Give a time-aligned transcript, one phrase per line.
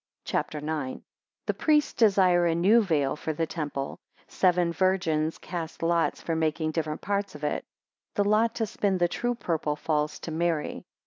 [0.25, 0.65] CHAPTER IX.
[0.95, 1.03] 1
[1.45, 6.35] The priests desire a new veil for the temple, 3 seven virgins cast lots for
[6.35, 7.63] making different parts of it,
[8.15, 10.85] 4 the lot to spin the true purple falls to Mary.